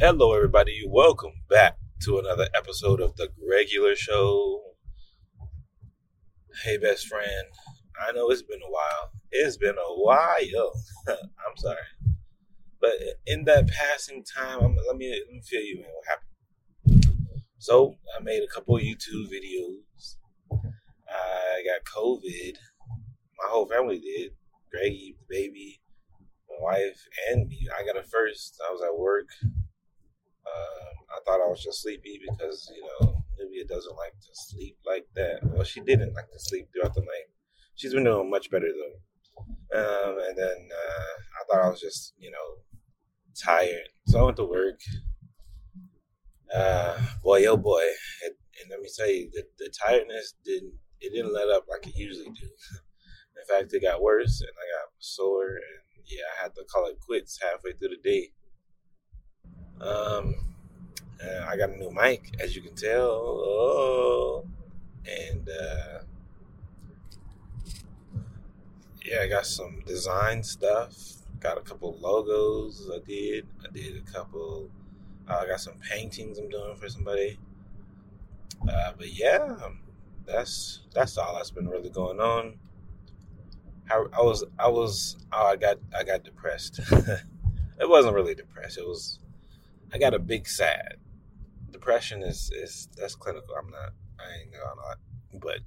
[0.00, 0.82] Hello, everybody.
[0.88, 4.60] Welcome back to another episode of the regular show.
[6.64, 7.46] Hey, best friend.
[8.00, 9.12] I know it's been a while.
[9.30, 10.72] It's been a while.
[11.08, 11.76] I'm sorry,
[12.80, 12.92] but
[13.26, 17.32] in that passing time, I'm, let me let me fill you in what happened.
[17.58, 20.16] So I made a couple YouTube videos.
[21.08, 22.56] I got COVID.
[23.38, 24.32] My whole family did.
[24.72, 25.80] Greggy, the baby,
[26.48, 27.68] my wife, and me.
[27.78, 28.58] I got it first.
[28.66, 29.28] I was at work.
[30.46, 34.76] Um, I thought I was just sleepy because you know Olivia doesn't like to sleep
[34.86, 35.40] like that.
[35.42, 37.30] Well, she didn't like to sleep throughout the night.
[37.74, 38.98] She's been doing much better though.
[39.78, 42.62] Um, and then uh, I thought I was just you know
[43.42, 44.80] tired, so I went to work.
[46.54, 47.84] Uh, boy, oh boy,
[48.24, 51.86] and, and let me tell you, the, the tiredness didn't it didn't let up like
[51.86, 52.46] it usually do.
[53.36, 56.86] In fact, it got worse, and I got sore, and yeah, I had to call
[56.86, 58.30] it quits halfway through the day.
[59.80, 60.34] Um,
[61.52, 63.10] I got a new mic, as you can tell.
[63.10, 64.44] Oh,
[65.06, 65.98] and uh,
[69.04, 70.94] yeah, I got some design stuff.
[71.40, 72.90] Got a couple logos.
[72.92, 73.46] I did.
[73.62, 74.70] I did a couple.
[75.28, 77.38] Uh, I got some paintings I'm doing for somebody.
[78.68, 79.56] Uh, but yeah,
[80.24, 82.54] that's that's all that's been really going on.
[83.90, 86.80] I, I was I was oh I got I got depressed.
[86.90, 88.78] it wasn't really depressed.
[88.78, 89.18] It was
[89.92, 90.96] I got a big sad.
[91.70, 93.54] Depression is is that's clinical.
[93.58, 93.92] I'm not.
[94.18, 94.94] I ain't gonna lie,
[95.40, 95.58] but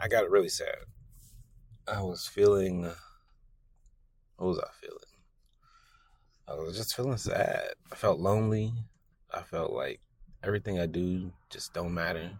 [0.00, 0.76] I got it really sad.
[1.86, 2.82] I was feeling.
[4.36, 4.98] What was I feeling?
[6.46, 7.72] I was just feeling sad.
[7.90, 8.72] I felt lonely.
[9.32, 10.00] I felt like
[10.42, 12.30] everything I do just don't matter.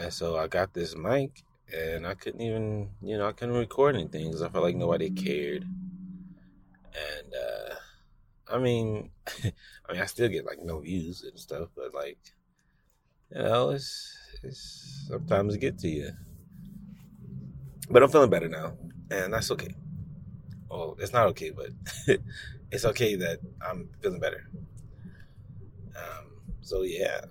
[0.00, 1.42] And so I got this mic,
[1.72, 5.10] and I couldn't even, you know, I couldn't record anything because I felt like nobody
[5.10, 5.64] cared.
[6.94, 7.43] And uh
[8.54, 9.10] I mean,
[9.44, 12.18] I mean, I still get like no views and stuff, but like,
[13.34, 16.10] you know, it's it's sometimes it get to you.
[17.90, 18.74] But I'm feeling better now,
[19.10, 19.74] and that's okay.
[20.70, 21.70] Well, it's not okay, but
[22.70, 24.48] it's okay that I'm feeling better.
[25.96, 26.30] Um,
[26.60, 27.22] so yeah,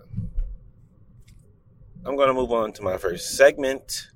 [2.06, 4.10] I'm gonna move on to my first segment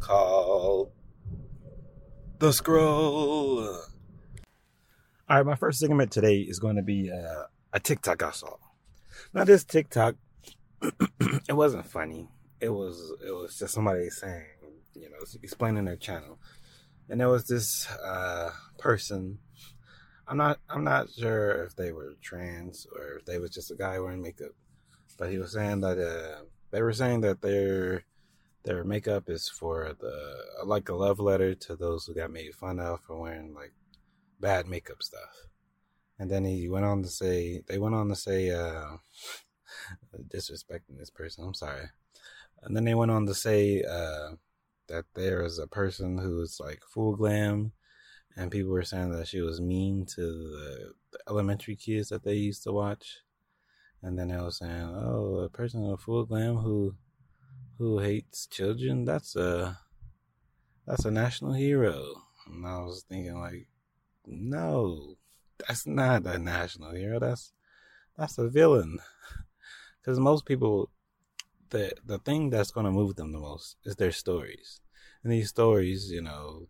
[0.00, 0.92] called
[2.38, 3.91] the scroll.
[5.30, 8.56] All right, my first segment today is going to be uh, a TikTok I saw.
[9.32, 10.16] Now, this TikTok,
[10.82, 12.28] it wasn't funny.
[12.60, 14.44] It was it was just somebody saying,
[14.94, 16.40] you know, explaining their channel,
[17.08, 19.38] and there was this uh, person.
[20.26, 23.76] I'm not I'm not sure if they were trans or if they was just a
[23.76, 24.52] guy wearing makeup,
[25.18, 28.04] but he was saying that uh, they were saying that their
[28.64, 32.80] their makeup is for the like a love letter to those who got made fun
[32.80, 33.72] of for wearing like
[34.42, 35.48] bad makeup stuff.
[36.18, 38.98] And then he went on to say, they went on to say, uh,
[40.28, 41.44] disrespecting this person.
[41.44, 41.86] I'm sorry.
[42.62, 44.36] And then they went on to say, uh,
[44.92, 47.72] that there is a person who's like full glam,
[48.36, 52.34] and people were saying that she was mean to the, the elementary kids that they
[52.34, 53.20] used to watch.
[54.02, 56.96] And then they were saying, "Oh, a person in full glam who
[57.78, 59.78] who hates children, that's a
[60.86, 63.68] that's a national hero." And I was thinking, like,
[64.26, 65.16] no,
[65.66, 67.18] that's not a national hero.
[67.18, 67.52] That's
[68.16, 68.98] that's a villain.
[70.00, 70.90] Because most people,
[71.70, 74.80] the the thing that's going to move them the most is their stories,
[75.22, 76.66] and these stories, you know,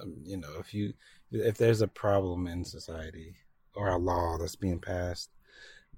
[0.00, 0.94] um, you know, if you
[1.30, 3.36] if there's a problem in society
[3.74, 5.28] or a law that's being passed,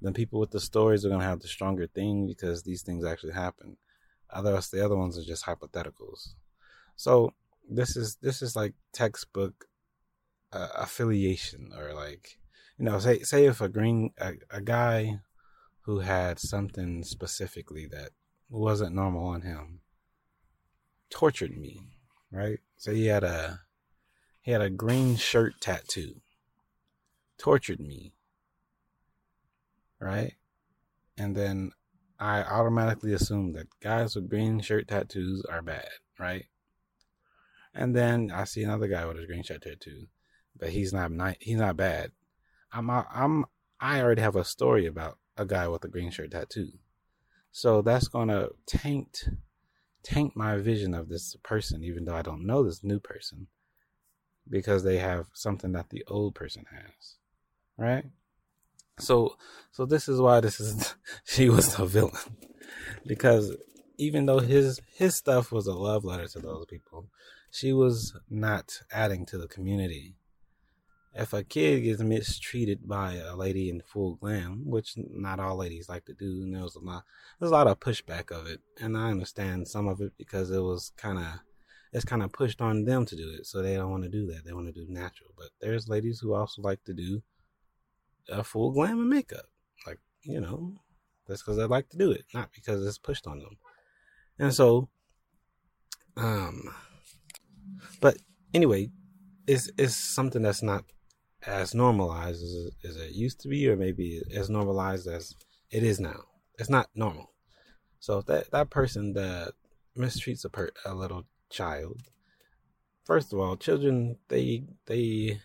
[0.00, 3.04] then people with the stories are going to have the stronger thing because these things
[3.04, 3.76] actually happen.
[4.30, 6.34] Otherwise, the other ones are just hypotheticals.
[6.96, 7.32] So
[7.68, 9.66] this is this is like textbook
[10.56, 12.38] uh, affiliation or like
[12.78, 15.20] you know say say if a green a, a guy
[15.82, 18.10] who had something specifically that
[18.48, 19.80] wasn't normal on him
[21.10, 21.80] tortured me
[22.30, 22.58] right?
[22.76, 23.60] So he had a
[24.40, 26.20] he had a green shirt tattoo
[27.38, 28.14] tortured me
[30.00, 30.34] right?
[31.18, 31.72] And then
[32.18, 35.88] i automatically assumed that guys with green shirt tattoos are bad
[36.18, 36.46] right?
[37.74, 40.06] And then i see another guy with a green shirt tattoo
[40.58, 41.36] but he's not nice.
[41.40, 42.12] He's not bad.
[42.72, 43.44] I'm I'm
[43.80, 46.72] I already have a story about a guy with a green shirt tattoo,
[47.52, 49.28] so that's gonna taint
[50.02, 53.48] taint my vision of this person, even though I don't know this new person,
[54.48, 57.16] because they have something that the old person has,
[57.76, 58.04] right?
[58.98, 59.36] So
[59.72, 60.94] so this is why this is
[61.24, 62.36] she was the villain,
[63.06, 63.56] because
[63.98, 67.08] even though his his stuff was a love letter to those people,
[67.50, 70.16] she was not adding to the community
[71.18, 75.88] if a kid gets mistreated by a lady in full glam, which not all ladies
[75.88, 77.04] like to do, and there's a lot,
[77.40, 80.60] there's a lot of pushback of it, and I understand some of it because it
[80.60, 81.40] was kind of,
[81.92, 84.26] it's kind of pushed on them to do it, so they don't want to do
[84.26, 84.44] that.
[84.44, 85.30] They want to do natural.
[85.38, 87.22] But there's ladies who also like to do
[88.28, 89.46] a full glam and makeup,
[89.86, 90.74] like you know,
[91.26, 93.56] that's because they like to do it, not because it's pushed on them.
[94.38, 94.90] And so,
[96.18, 96.74] um,
[98.02, 98.18] but
[98.52, 98.90] anyway,
[99.46, 100.84] it's it's something that's not
[101.46, 105.34] as normalized as, as it used to be, or maybe as normalized as
[105.70, 106.24] it is now.
[106.58, 107.30] It's not normal.
[108.00, 109.52] So if that that person that
[109.96, 112.02] mistreats a per, a little child,
[113.04, 115.40] first of all, children they they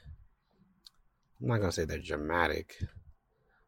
[1.42, 2.83] I'm not gonna say they're dramatic,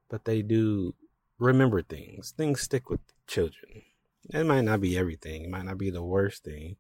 [0.10, 0.94] but they do
[1.40, 2.32] remember things.
[2.36, 3.84] Things stick with children.
[4.30, 5.44] It might not be everything.
[5.44, 6.78] It might not be the worst thing,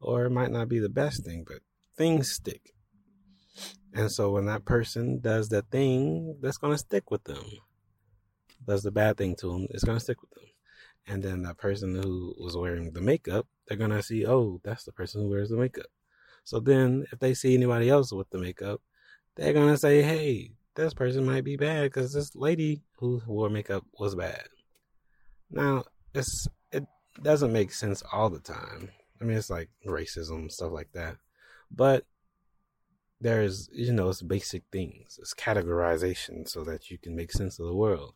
[0.00, 1.58] or it might not be the best thing, but
[1.96, 2.75] things stick.
[3.96, 7.44] And so when that person does the thing that's going to stick with them,
[8.66, 10.44] does the bad thing to them, it's going to stick with them.
[11.06, 14.84] And then that person who was wearing the makeup, they're going to see, oh, that's
[14.84, 15.86] the person who wears the makeup.
[16.44, 18.82] So then if they see anybody else with the makeup,
[19.34, 23.48] they're going to say, hey, this person might be bad because this lady who wore
[23.48, 24.46] makeup was bad.
[25.50, 25.84] Now,
[26.14, 26.84] it's it
[27.22, 28.90] doesn't make sense all the time.
[29.22, 31.16] I mean, it's like racism, stuff like that.
[31.70, 32.04] But
[33.20, 35.18] there's you know it's basic things.
[35.20, 38.14] It's categorization so that you can make sense of the world.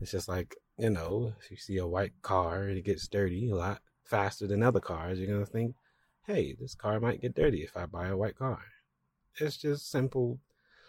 [0.00, 3.50] It's just like you know if you see a white car and it gets dirty
[3.50, 5.18] a lot faster than other cars.
[5.18, 5.74] You're to think
[6.26, 8.60] hey this car might get dirty if i buy a white car.
[9.38, 10.38] It's just simple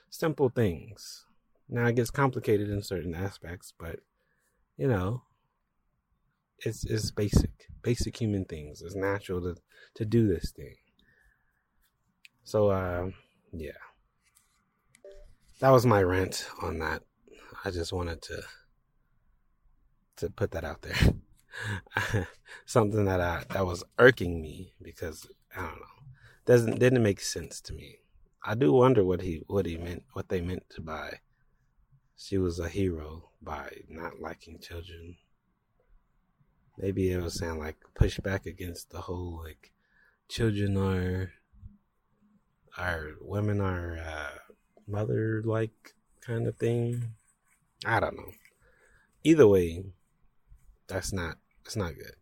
[0.10, 1.26] simple things.
[1.70, 4.00] Now it gets complicated in certain aspects but
[4.78, 5.24] you know
[6.60, 8.82] it's it's basic basic human things.
[8.82, 9.56] It's natural to
[9.96, 10.76] to do this thing
[12.44, 13.10] so, uh,
[13.52, 13.72] yeah.
[15.60, 17.04] That was my rant on that.
[17.64, 18.42] I just wanted to
[20.18, 22.28] to put that out there.
[22.66, 25.98] Something that I that was irking me because I don't know.
[26.46, 28.00] Doesn't didn't make sense to me.
[28.44, 31.20] I do wonder what he what he meant what they meant to by
[32.16, 35.18] she was a hero by not liking children.
[36.78, 39.72] Maybe it was saying like push back against the whole like
[40.28, 41.32] children are
[42.78, 44.38] our women are uh,
[44.88, 47.14] mother like kind of thing.
[47.86, 48.32] I don't know.
[49.24, 49.84] Either way,
[50.88, 52.16] that's not that's not good.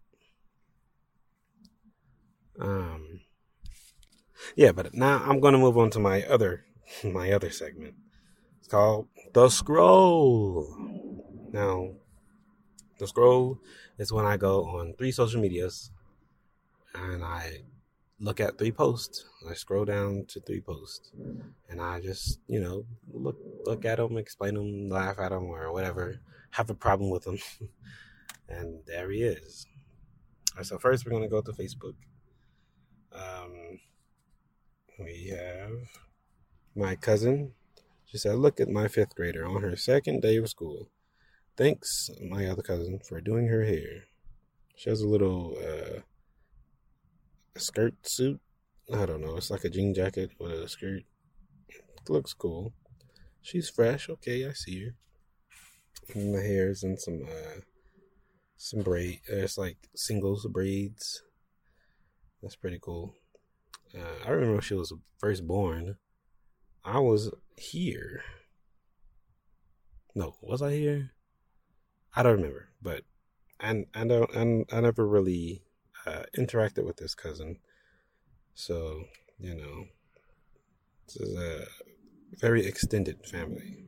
[2.60, 3.22] Um
[4.56, 6.66] yeah, but now I'm gonna move on to my other
[7.04, 7.96] my other segment.
[8.60, 10.68] It's called The Scroll.
[11.51, 11.92] Now
[13.00, 13.60] the scroll
[13.98, 15.90] is when I go on three social medias
[16.94, 17.63] and I
[18.19, 19.25] look at three posts.
[19.50, 21.12] I scroll down to three posts,
[21.69, 25.71] and I just you know look look at them, explain them, laugh at them, or
[25.71, 26.19] whatever.
[26.51, 27.38] Have a problem with them,
[28.50, 29.66] and there he is.
[30.56, 31.95] Right, so first, we're gonna go to Facebook.
[33.13, 33.80] Um,
[35.00, 35.72] we have
[36.75, 37.54] my cousin.
[38.06, 40.89] She said, "Look at my fifth grader on her second day of school.
[41.56, 44.06] Thanks, my other cousin, for doing her hair."
[44.75, 45.57] She has a little.
[45.57, 46.01] Uh,
[47.60, 48.40] skirt suit.
[48.94, 49.38] I don't know.
[49.38, 51.04] It's like a jean jacket with a skirt.
[51.68, 52.74] It looks cool.
[53.42, 54.10] She's fresh.
[54.10, 54.96] Okay, I see her.
[56.13, 57.62] And the hair's in some uh
[58.58, 59.22] some braid.
[59.32, 61.24] Uh, it's like singles braids.
[62.42, 63.13] That's pretty cool.
[63.96, 65.98] Uh, I remember she was first born.
[66.84, 68.24] I was here.
[70.16, 71.12] No, was I here?
[72.16, 73.04] I don't remember, but
[73.60, 74.34] and I don't.
[74.34, 75.62] And I never really
[76.10, 77.58] uh, interacted with this cousin.
[78.54, 79.04] So,
[79.39, 79.86] you know,
[81.06, 81.66] this is a
[82.38, 83.86] very extended family.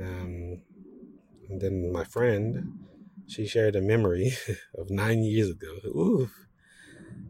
[0.00, 0.62] Um,
[1.48, 2.78] and then my friend,
[3.26, 4.32] she shared a memory
[4.78, 5.76] of nine years ago.
[5.86, 6.30] Ooh.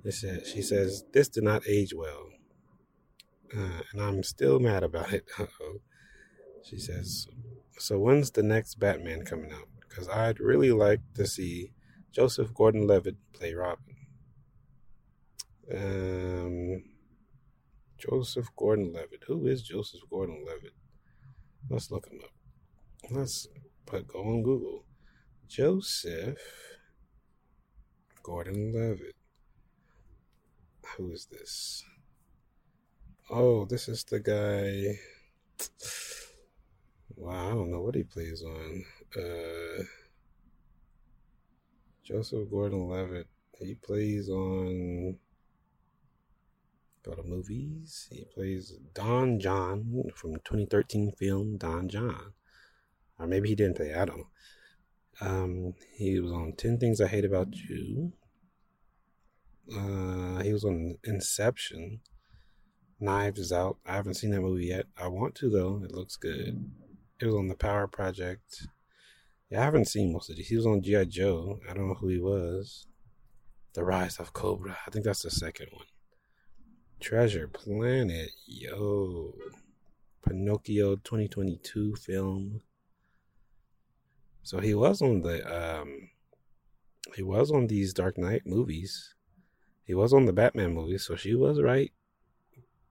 [0.05, 2.29] She says, This did not age well.
[3.57, 5.25] Uh, and I'm still mad about it.
[5.39, 5.81] Uh-oh.
[6.63, 7.29] She says,
[7.79, 9.69] So when's the next Batman coming out?
[9.89, 11.73] Because I'd really like to see
[12.17, 13.95] Joseph Gordon Levitt play Robin.
[15.71, 16.83] Um,
[17.99, 19.25] Joseph Gordon Levitt.
[19.27, 20.73] Who is Joseph Gordon Levitt?
[21.69, 22.31] Let's look him up.
[23.11, 23.49] Let's
[23.85, 24.87] put go on Google.
[25.47, 26.39] Joseph
[28.23, 29.17] Gordon Levitt.
[30.97, 31.85] Who is this?
[33.29, 34.99] Oh, this is the guy.
[37.15, 38.85] Wow, I don't know what he plays on.
[39.15, 39.85] Uh
[42.07, 43.27] Joseph Gordon Levitt.
[43.59, 45.17] He plays on
[47.05, 48.07] Go to movies.
[48.11, 52.33] He plays Don Jon from 2013 film Don Jon.
[53.19, 54.27] Or maybe he didn't play, I don't know.
[55.21, 58.13] Um, he was on 10 Things I Hate About You.
[59.75, 62.01] Uh, he was on Inception.
[63.01, 63.79] Knives is Out.
[63.85, 64.87] I haven't seen that movie yet.
[64.97, 65.83] I want to, though.
[65.83, 66.71] It looks good.
[67.21, 68.69] It was on The Power Project.
[69.51, 70.49] Yeah, I haven't seen most of these.
[70.49, 71.05] He was on G.I.
[71.05, 71.61] Joe.
[71.71, 72.87] I don't know who he was.
[73.75, 74.77] The Rise of Cobra.
[74.87, 75.87] I think that's the second one.
[76.99, 78.31] Treasure Planet.
[78.47, 79.35] Yo.
[80.27, 82.63] Pinocchio 2022 film.
[84.43, 86.11] So he was on the um
[87.15, 89.15] he was on these Dark Knight movies.
[89.85, 91.93] He was on the Batman movies, so she was right.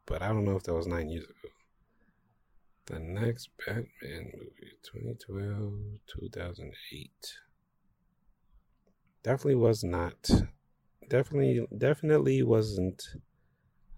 [0.05, 1.49] But I don't know if that was nine years ago.
[2.87, 5.73] The next Batman movie, 2012,
[6.05, 7.37] 2008.
[9.23, 10.29] Definitely was not.
[11.09, 13.01] Definitely, definitely wasn't.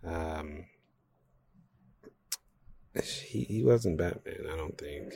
[0.05, 0.67] Um,
[3.03, 5.13] he, he wasn't Batman, I don't think.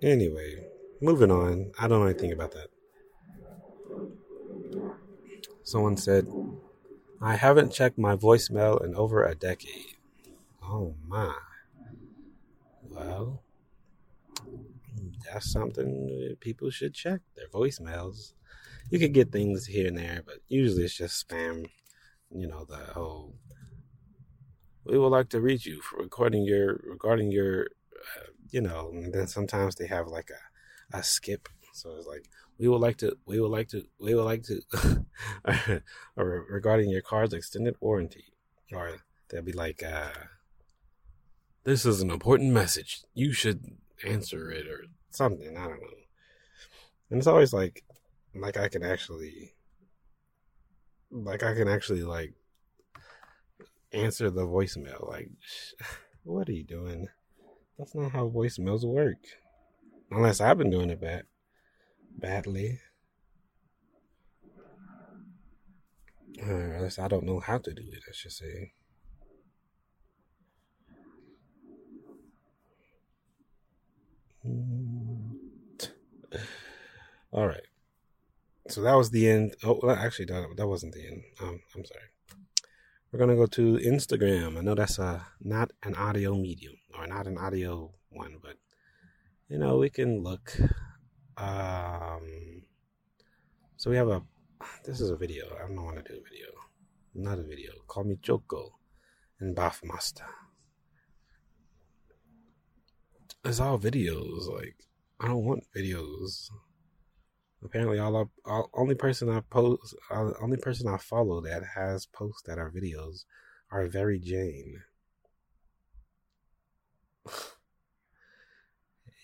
[0.00, 0.68] Anyway,
[1.00, 1.72] moving on.
[1.80, 2.68] I don't know anything about that.
[5.64, 6.28] Someone said,
[7.20, 9.97] I haven't checked my voicemail in over a decade.
[10.68, 11.34] Oh my.
[12.82, 13.44] Well,
[15.24, 18.32] that's something that people should check their voicemails.
[18.90, 21.66] You could get things here and there, but usually it's just spam.
[22.30, 23.34] You know, the whole
[24.84, 27.66] we would like to reach you for recording your regarding your
[28.16, 32.24] uh, you know and then sometimes they have like a a skip so it's like
[32.58, 34.60] we would like to we would like to we would like to
[36.16, 38.32] or regarding your car's extended warranty
[38.72, 38.96] or
[39.28, 40.10] they'll be like uh
[41.68, 43.02] this is an important message.
[43.12, 45.54] You should answer it or something.
[45.54, 45.98] I don't know.
[47.10, 47.84] And it's always like,
[48.34, 49.52] like I can actually,
[51.10, 52.32] like I can actually like
[53.92, 55.06] answer the voicemail.
[55.06, 55.28] Like,
[56.24, 57.08] what are you doing?
[57.78, 59.18] That's not how voicemails work.
[60.10, 61.24] Unless I've been doing it bad,
[62.16, 62.80] badly.
[66.42, 68.72] Or unless I don't know how to do it, I should say.
[77.32, 77.66] All right.
[78.68, 79.54] So that was the end.
[79.64, 81.22] Oh, actually, that, that wasn't the end.
[81.40, 82.00] Um, I'm sorry.
[83.10, 84.58] We're gonna go to Instagram.
[84.58, 88.56] I know that's a not an audio medium or not an audio one, but
[89.48, 90.54] you know we can look.
[91.38, 92.64] Um,
[93.76, 94.22] so we have a.
[94.84, 95.46] This is a video.
[95.56, 96.48] I don't want to do a video.
[97.14, 97.72] Not a video.
[97.86, 98.76] Call me Choco
[99.40, 100.26] and Bath Master
[103.44, 104.48] it's all videos.
[104.48, 104.76] Like
[105.20, 106.50] I don't want videos.
[107.64, 112.06] Apparently, all, I, all only person I post, uh, only person I follow that has
[112.06, 113.24] posts that are videos
[113.70, 114.82] are Very Jane.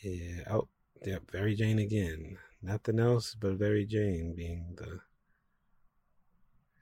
[0.02, 0.42] yeah.
[0.50, 0.68] Oh,
[1.04, 1.18] yeah.
[1.30, 2.38] Very Jane again.
[2.60, 5.00] Nothing else but Very Jane being the.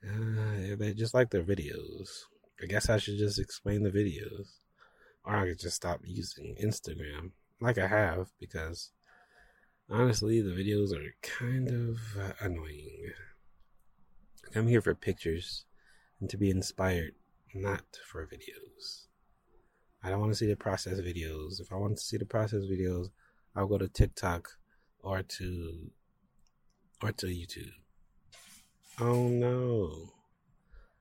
[0.05, 2.25] Uh, yeah, they just like their videos.
[2.63, 4.59] I guess I should just explain the videos
[5.25, 8.91] or I could just stop using Instagram like I have because
[9.93, 13.13] honestly, the videos are kind of uh, annoying.
[14.55, 15.65] I'm here for pictures
[16.21, 17.15] and to be inspired,
[17.55, 19.07] not for videos.
[20.03, 21.61] I don't want to see the process videos.
[21.61, 23.11] If I want to see the process videos,
[23.55, 24.49] I'll go to TikTok
[25.01, 25.91] or to
[27.03, 27.73] or to YouTube.
[29.01, 30.13] Oh no.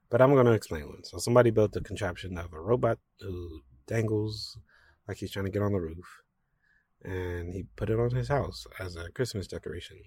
[0.09, 1.03] But I'm going to explain one.
[1.03, 4.57] So somebody built a contraption of a robot who dangles
[5.07, 6.20] like he's trying to get on the roof.
[7.03, 9.97] And he put it on his house as a Christmas decoration.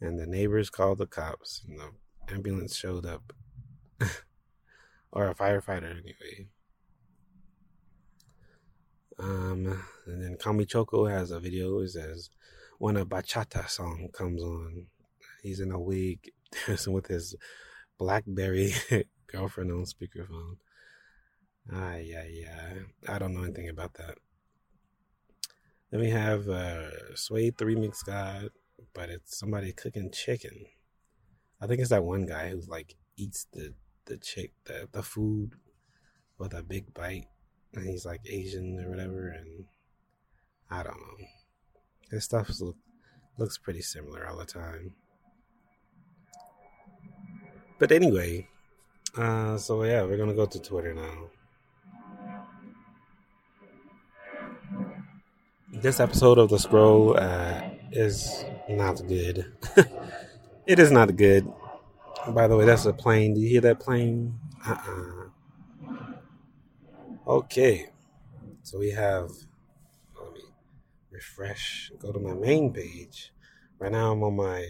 [0.00, 3.32] And the neighbors called the cops, and the ambulance showed up.
[5.12, 6.46] or a firefighter, anyway.
[9.18, 11.80] Um, and then Kami Choco has a video.
[11.80, 12.30] It says
[12.78, 14.86] when a bachata song comes on,
[15.42, 16.30] he's in a wig
[16.86, 17.34] with his
[17.98, 18.72] BlackBerry
[19.26, 20.58] girlfriend on speakerphone.
[21.72, 22.74] Ah, yeah, yeah.
[23.08, 24.18] I don't know anything about that.
[25.90, 28.50] Then we have uh, Suede the Remix God,
[28.94, 30.66] but it's somebody cooking chicken.
[31.60, 35.52] I think it's that one guy who like eats the the chick the the food
[36.38, 37.28] with a big bite,
[37.74, 39.64] and he's like Asian or whatever, and
[40.70, 41.26] I don't know.
[42.10, 42.76] His stuff look,
[43.38, 44.94] looks pretty similar all the time.
[47.78, 48.48] But anyway,
[49.16, 51.30] uh, so yeah, we're gonna go to Twitter now.
[55.72, 59.52] This episode of The Scroll uh, is not good.
[60.66, 61.50] it is not good.
[62.28, 63.34] By the way, that's a plane.
[63.34, 64.38] Do you hear that plane?
[64.66, 65.28] Uh-uh.
[67.26, 67.90] Okay.
[68.62, 69.30] So we have,
[70.20, 70.40] let me
[71.10, 73.32] refresh, go to my main page.
[73.78, 74.66] Right now I'm on my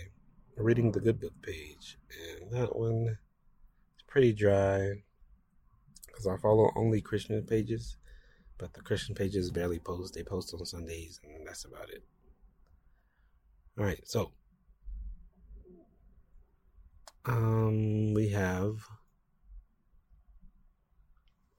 [0.56, 1.98] reading the good book page.
[2.40, 3.16] And that one
[3.96, 5.02] is pretty dry
[6.06, 7.96] because I follow only Christian pages.
[8.58, 10.14] But the Christian pages barely post.
[10.14, 12.02] They post on Sundays, and that's about it.
[13.78, 14.32] All right, so
[17.24, 18.74] um, we have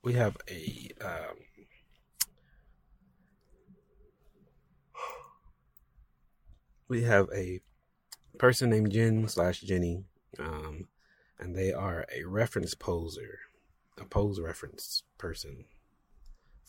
[0.04, 1.38] we have a um,
[6.90, 7.62] we have a
[8.38, 10.04] person named Jen slash Jenny,
[10.38, 10.90] um,
[11.40, 13.40] and they are a reference poser,
[13.98, 15.64] a pose reference person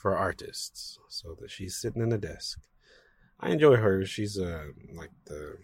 [0.01, 0.99] for artists.
[1.09, 2.61] So that she's sitting in a desk.
[3.39, 4.05] I enjoy her.
[4.05, 5.57] She's uh, like the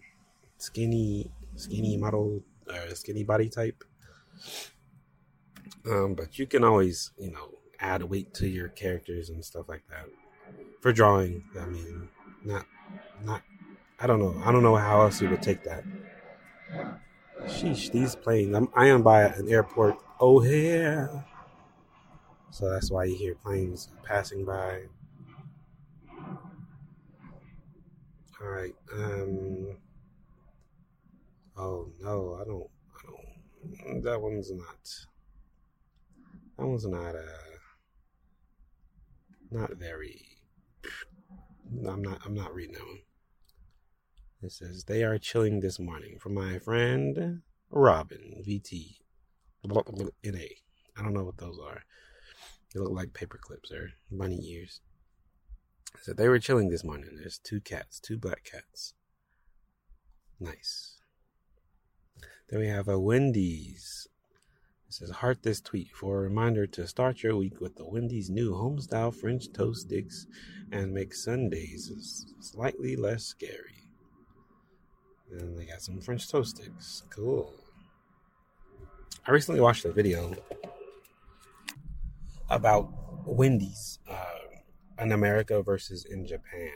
[0.57, 3.83] skinny, skinny model, uh, skinny body type.
[5.89, 9.83] Um, but you can always, you know, add weight to your characters and stuff like
[9.89, 10.07] that.
[10.81, 12.09] For drawing, I mean,
[12.43, 12.65] not,
[13.23, 13.41] not
[13.99, 14.39] I don't know.
[14.45, 15.83] I don't know how else you would take that.
[17.45, 18.55] Sheesh, these planes.
[18.55, 19.97] I'm, I am by an airport.
[20.19, 21.07] Oh, yeah.
[22.51, 24.83] So that's why you hear planes passing by.
[28.41, 28.75] All right.
[28.93, 29.77] Um.
[31.57, 32.69] Oh no, I don't.
[32.95, 34.03] I don't.
[34.03, 34.89] That one's not.
[36.57, 37.15] That one's not.
[37.15, 37.57] Uh.
[39.51, 40.25] Not very.
[41.87, 42.21] I'm not.
[42.25, 42.99] I'm not reading that one.
[44.43, 48.97] It says they are chilling this morning from my friend Robin VT
[49.65, 50.39] NA.
[50.95, 51.83] I don't know what those are.
[52.73, 54.81] They look like paper clips or bunny ears.
[56.01, 57.09] So they were chilling this morning.
[57.17, 58.93] There's two cats, two black cats.
[60.39, 60.97] Nice.
[62.49, 64.07] Then we have a Wendy's.
[64.87, 68.29] It says heart this tweet for a reminder to start your week with the Wendy's
[68.29, 70.27] new homestyle French toast sticks
[70.71, 73.83] and make Sundays slightly less scary.
[75.31, 77.03] And they got some French toast sticks.
[77.09, 77.53] Cool.
[79.25, 80.33] I recently watched a video
[82.49, 82.89] about
[83.25, 86.71] Wendy's uh, in America versus in Japan.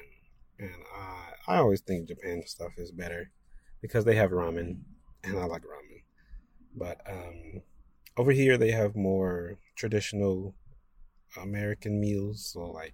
[0.59, 3.31] And I, I always think Japan stuff is better
[3.81, 4.81] because they have ramen,
[5.23, 6.03] and I like ramen.
[6.75, 7.61] But um,
[8.17, 10.55] over here, they have more traditional
[11.41, 12.93] American meals, so like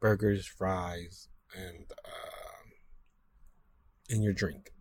[0.00, 2.66] burgers, fries, and uh,
[4.08, 4.72] in your drink.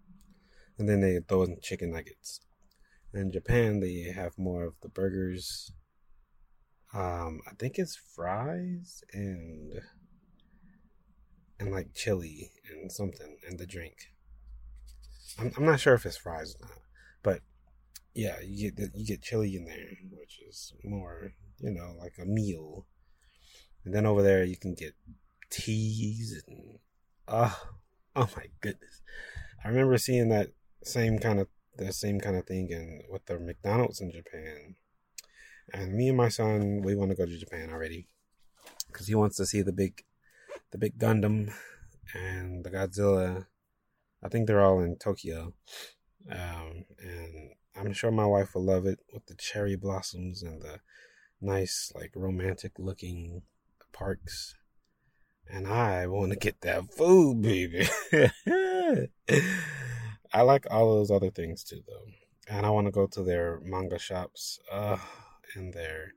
[0.77, 2.41] And then they throw in chicken nuggets.
[3.13, 5.71] In Japan, they have more of the burgers.
[6.95, 9.73] Um, I think it's fries and
[11.59, 13.95] and like chili and something and the drink.
[15.37, 16.79] I'm I'm not sure if it's fries or not,
[17.21, 17.41] but
[18.13, 22.25] yeah, you get you get chili in there, which is more you know like a
[22.25, 22.87] meal.
[23.83, 24.93] And then over there you can get
[25.51, 26.79] teas and
[27.27, 27.53] uh,
[28.15, 29.01] Oh my goodness.
[29.63, 30.51] I remember seeing that
[30.83, 34.75] same kind of the same kind of thing in with the McDonald's in Japan.
[35.73, 38.07] And me and my son, we want to go to Japan already
[38.87, 40.03] because he wants to see the big,
[40.71, 41.53] the big Gundam
[42.13, 43.47] and the Godzilla.
[44.23, 45.53] I think they're all in Tokyo,
[46.31, 50.79] um, and I'm sure my wife will love it with the cherry blossoms and the
[51.41, 53.43] nice, like romantic looking
[53.91, 54.55] parks
[55.49, 57.87] and I want to get that food, baby.
[60.33, 62.05] I like all those other things too, though.
[62.47, 64.97] And I want to go to their manga shops, uh,
[65.55, 66.13] and their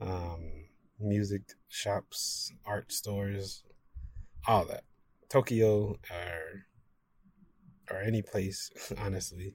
[0.00, 0.66] um,
[1.00, 3.64] music shops, art stores,
[4.46, 4.84] all that.
[5.28, 6.66] Tokyo or
[7.90, 9.54] or any place, honestly.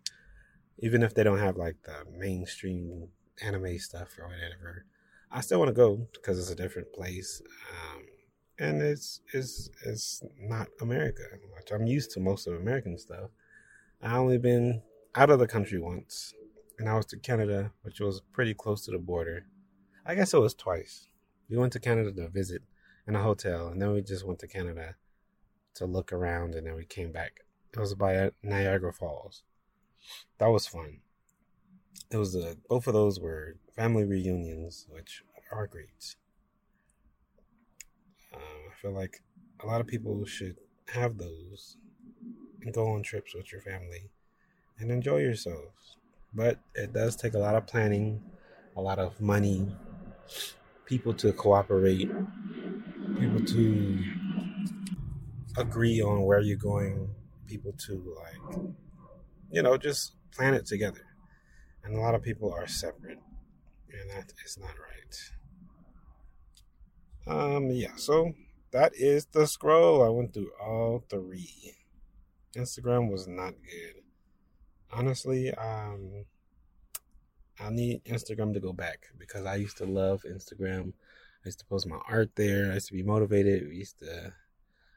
[0.80, 3.10] Even if they don't have like the mainstream
[3.42, 4.86] anime stuff or whatever,
[5.32, 7.42] I still want to go because it's a different place.
[7.72, 8.04] Um,
[8.60, 11.24] and it's it's it's not America,
[11.56, 13.30] which I'm used to most of American stuff.
[14.02, 14.82] I only been
[15.16, 16.34] out of the country once,
[16.80, 19.46] and I was to Canada, which was pretty close to the border.
[20.06, 21.10] I guess it was twice.
[21.50, 22.64] We went to Canada to visit
[23.06, 24.96] in a hotel, and then we just went to Canada
[25.76, 27.42] to look around, and then we came back.
[27.74, 29.44] It was by Niagara Falls.
[30.38, 31.02] That was fun.
[32.10, 36.16] It was a, both of those were family reunions, which are great.
[38.34, 39.22] Um, I feel like
[39.62, 40.56] a lot of people should
[40.94, 41.78] have those
[42.62, 44.10] and go on trips with your family
[44.80, 45.98] and enjoy yourselves.
[46.34, 48.24] But it does take a lot of planning,
[48.76, 49.68] a lot of money,
[50.86, 52.10] people to cooperate,
[53.20, 54.00] people to
[55.58, 57.10] agree on where you're going,
[57.48, 58.60] people to like,
[59.52, 61.02] you know, just plan it together.
[61.84, 63.20] and a lot of people are separate,
[63.92, 65.32] and that is not right.
[67.56, 68.34] Um, yeah, so
[68.72, 70.04] that is the scroll.
[70.04, 71.76] I went through all three.
[72.56, 74.04] Instagram was not good.
[74.92, 76.26] Honestly, um,
[77.60, 80.94] I need Instagram to go back because I used to love Instagram.
[81.44, 82.72] I used to post my art there.
[82.72, 83.68] I used to be motivated.
[83.68, 84.34] We used to.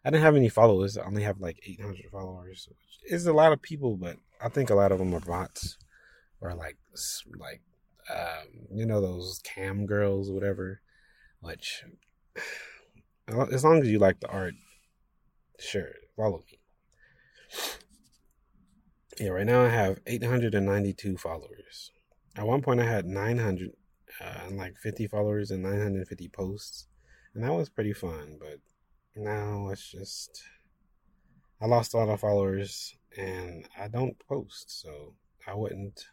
[0.04, 0.96] I didn't have any followers.
[0.96, 4.70] I only have like 800 followers, which is a lot of people, but I think
[4.70, 5.78] a lot of them are bots
[6.40, 6.76] or like
[7.38, 7.62] like
[8.10, 10.80] um, you know those cam girls, whatever.
[11.40, 11.84] Which,
[13.28, 14.54] as long as you like the art,
[15.58, 16.58] sure, follow me.
[19.20, 21.92] Yeah, right now I have 892 followers.
[22.36, 23.70] At one point, I had 900
[24.20, 26.86] uh, like 50 followers and 950 posts,
[27.34, 28.38] and that was pretty fun.
[28.40, 28.58] But
[29.14, 30.42] now it's just
[31.60, 35.14] I lost a lot of followers, and I don't post, so
[35.46, 36.06] I wouldn't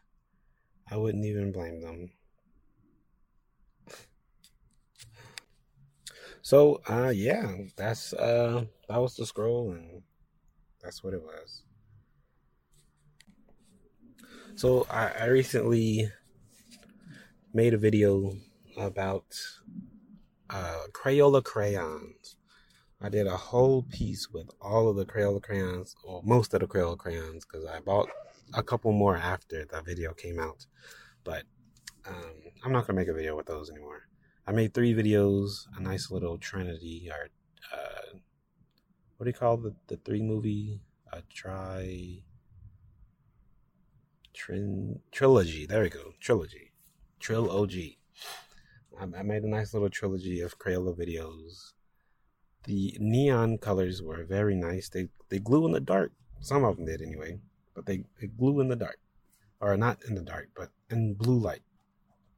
[0.91, 2.11] I wouldn't even blame them.
[6.41, 10.01] So uh yeah, that's uh that was the scroll and
[10.81, 11.63] that's what it was.
[14.59, 16.11] So I, I recently
[17.53, 18.33] made a video
[18.77, 19.23] about
[20.49, 22.35] uh, Crayola crayons.
[23.01, 26.67] I did a whole piece with all of the Crayola crayons, or most of the
[26.67, 28.09] Crayola crayons, because I bought
[28.53, 30.65] a couple more after the video came out.
[31.23, 31.43] But
[32.05, 34.09] um, I'm not gonna make a video with those anymore.
[34.45, 37.29] I made three videos, a nice little trinity, or
[37.73, 38.17] uh,
[39.15, 40.81] what do you call the the three movie?
[41.13, 42.23] A try
[44.33, 45.65] trin, trilogy.
[45.65, 46.71] There we go, trilogy,
[47.19, 47.73] Trill OG.
[48.99, 51.73] I, I made a nice little trilogy of Crayola videos.
[52.65, 54.89] The neon colors were very nice.
[54.89, 56.11] They they glue in the dark.
[56.41, 57.39] Some of them did anyway,
[57.75, 58.99] but they, they glue in the dark,
[59.59, 61.63] or not in the dark, but in blue light.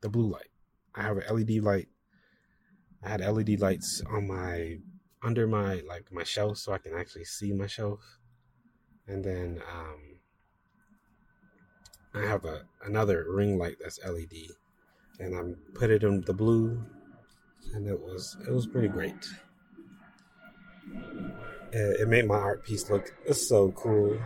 [0.01, 0.49] The blue light.
[0.95, 1.87] I have an LED light.
[3.03, 4.79] I had LED lights on my
[5.23, 8.19] under my like my shelf so I can actually see my shelf.
[9.07, 10.19] And then um
[12.13, 14.33] I have a another ring light that's LED,
[15.19, 16.83] and I put it in the blue,
[17.73, 19.27] and it was it was pretty great.
[21.71, 24.19] It, it made my art piece look so cool.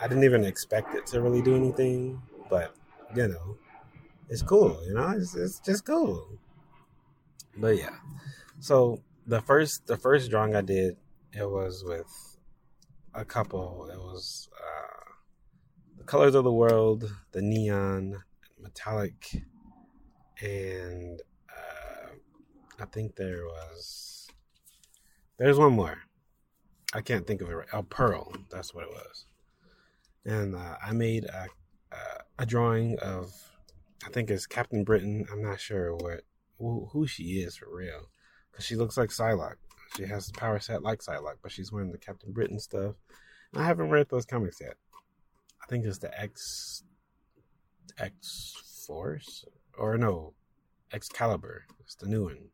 [0.00, 2.74] I didn't even expect it to really do anything, but
[3.14, 3.56] you know,
[4.28, 4.82] it's cool.
[4.86, 6.26] You know, it's, it's just cool.
[7.56, 7.96] But yeah,
[8.58, 10.96] so the first the first drawing I did,
[11.32, 12.38] it was with
[13.14, 13.88] a couple.
[13.92, 14.83] It was the
[16.04, 18.22] colors of the world, the neon,
[18.60, 19.42] metallic,
[20.40, 22.10] and uh,
[22.80, 24.28] I think there was
[25.38, 25.98] there's one more.
[26.92, 27.68] I can't think of it right.
[27.72, 28.32] A pearl.
[28.50, 29.26] That's what it was.
[30.24, 31.48] And uh, I made a,
[31.92, 31.96] a,
[32.40, 33.32] a drawing of
[34.06, 35.26] I think it's Captain Britain.
[35.32, 36.22] I'm not sure what
[36.58, 38.08] who, who she is for real
[38.50, 39.56] because she looks like Psylocke.
[39.96, 42.96] She has the power set like Psylocke, but she's wearing the Captain Britain stuff.
[43.54, 44.76] I haven't read those comics yet.
[45.64, 46.82] I think it's the X
[47.98, 48.52] X
[48.86, 49.46] Force
[49.78, 50.34] or no
[50.92, 51.64] Excalibur.
[51.80, 52.48] It's the new one.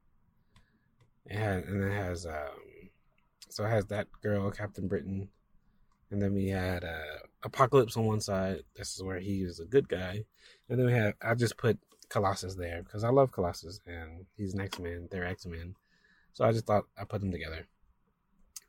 [1.26, 2.90] It has, and it has um,
[3.48, 5.28] so it has that girl Captain Britain,
[6.10, 8.62] and then we had uh, Apocalypse on one side.
[8.76, 10.24] This is where he is a good guy,
[10.68, 11.78] and then we have I just put
[12.10, 15.08] Colossus there because I love Colossus and he's an X Man.
[15.10, 15.74] They're X Men,
[16.32, 17.66] so I just thought I put them together,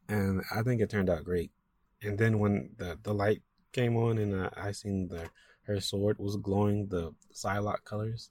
[0.09, 1.51] and I think it turned out great.
[2.01, 5.29] And then when the the light came on and uh, I seen the
[5.63, 8.29] her sword was glowing the Psylocke colors.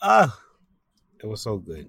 [0.00, 0.40] Ah,
[1.22, 1.88] it was so good.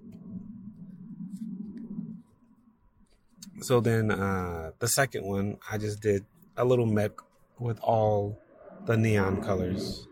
[3.61, 6.25] So then uh, the second one, I just did
[6.57, 7.11] a little mech
[7.57, 8.41] with all
[8.85, 10.07] the neon colors,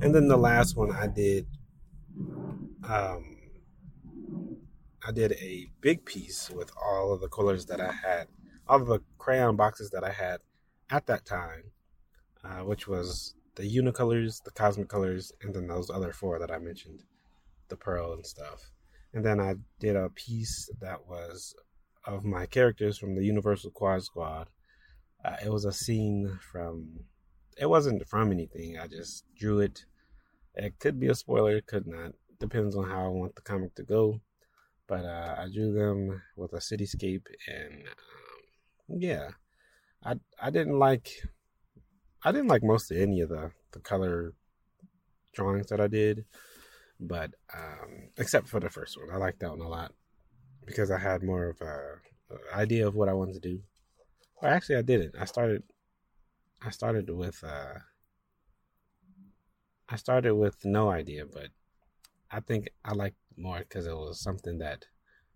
[0.00, 1.46] and then the last one I did.
[2.88, 3.32] Um,
[5.06, 8.26] I did a big piece with all of the colors that I had,
[8.68, 10.40] all of the crayon boxes that I had
[10.90, 11.72] at that time,
[12.44, 16.58] uh, which was the unicolors, the cosmic colors, and then those other four that I
[16.58, 17.02] mentioned,
[17.68, 18.70] the pearl and stuff.
[19.12, 21.54] And then I did a piece that was
[22.04, 24.48] of my characters from the Universal Quad Squad.
[25.24, 27.00] Uh, it was a scene from.
[27.58, 28.78] It wasn't from anything.
[28.78, 29.86] I just drew it.
[30.54, 32.12] It could be a spoiler, could not.
[32.38, 34.20] Depends on how I want the comic to go.
[34.86, 39.30] But uh, I drew them with a cityscape, and um, yeah,
[40.06, 41.08] I I didn't like
[42.22, 44.32] I didn't like most of any of the the color
[45.34, 46.24] drawings that I did,
[47.00, 49.92] but um, except for the first one, I liked that one a lot
[50.64, 53.60] because I had more of a, idea of what I wanted to do.
[54.36, 55.14] Or actually, I didn't.
[55.18, 55.62] I started
[56.62, 57.80] I started with uh,
[59.88, 61.50] I started with no idea, but
[62.30, 64.86] I think I liked more because it was something that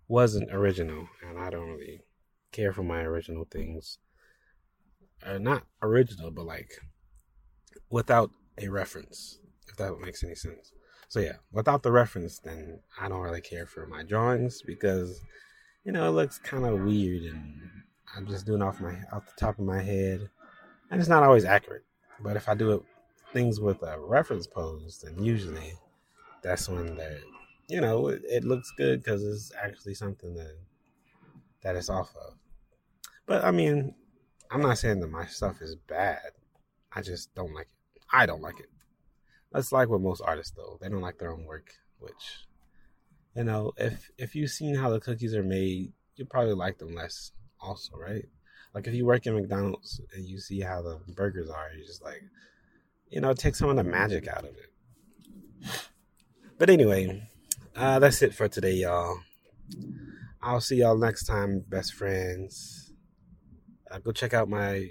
[0.08, 2.02] wasn't original, and I don't really
[2.52, 3.98] care for my original things.
[5.24, 6.72] Uh, not original, but like
[7.90, 10.72] without a reference, if that makes any sense.
[11.08, 15.20] So yeah, without the reference, then I don't really care for my drawings because
[15.84, 17.60] you know it looks kind of weird, and
[18.16, 20.30] I'm just doing off my off the top of my head,
[20.90, 21.84] and it's not always accurate.
[22.22, 22.82] But if I do it
[23.32, 25.74] things with a reference pose, then usually
[26.42, 27.20] that's when the
[27.68, 30.56] you know it, it looks good because it's actually something that
[31.62, 32.34] that it's off of.
[33.26, 33.94] But I mean,
[34.50, 36.32] I'm not saying that my stuff is bad.
[36.92, 38.02] I just don't like it.
[38.12, 38.70] I don't like it.
[39.52, 40.78] That's like with most artists though.
[40.80, 42.46] They don't like their own work, which
[43.36, 46.94] you know, if if you've seen how the cookies are made, you probably like them
[46.94, 48.26] less also, right?
[48.74, 52.02] Like if you work in McDonald's and you see how the burgers are, you're just
[52.02, 52.22] like,
[53.08, 55.70] you know, take some of the magic out of it.
[56.58, 57.28] But anyway,
[57.74, 59.20] uh, that's it for today, y'all.
[60.42, 62.79] I'll see y'all next time, best friends.
[63.90, 64.90] Uh, go check out my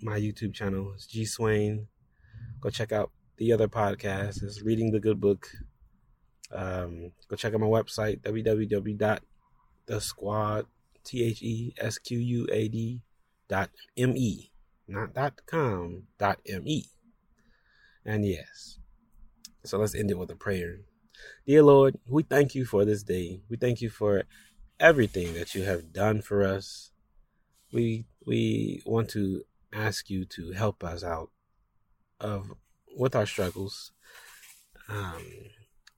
[0.00, 0.92] my YouTube channel.
[0.94, 1.88] It's G Swain.
[2.60, 4.42] Go check out the other podcast.
[4.42, 5.46] It's Reading the Good Book.
[6.50, 9.20] Um, go check out my website www.thesquad
[11.04, 13.02] t h e s q u a d
[13.48, 14.50] dot m e
[14.88, 16.86] not dot com dot m e.
[18.06, 18.78] And yes,
[19.64, 20.80] so let's end it with a prayer.
[21.46, 23.42] Dear Lord, we thank you for this day.
[23.50, 24.24] We thank you for
[24.78, 26.89] everything that you have done for us.
[27.72, 31.30] We we want to ask you to help us out
[32.20, 32.52] of
[32.96, 33.92] with our struggles.
[34.88, 35.24] Um,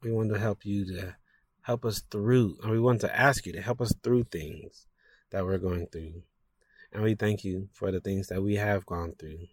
[0.03, 1.17] we want to help you to
[1.63, 4.87] help us through, and we want to ask you to help us through things
[5.31, 6.23] that we're going through.
[6.93, 9.47] And we thank you for the things that we have gone through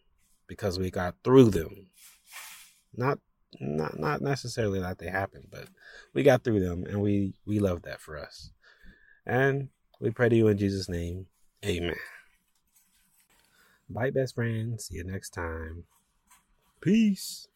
[0.47, 1.87] because we got through them.
[2.93, 3.19] Not
[3.59, 5.67] not not necessarily that they happened, but
[6.13, 8.51] we got through them and we we love that for us.
[9.25, 9.69] And
[10.01, 11.27] we pray to you in Jesus' name.
[11.65, 11.95] Amen.
[13.89, 14.85] Bye best friends.
[14.85, 15.83] See you next time.
[16.81, 17.48] Peace.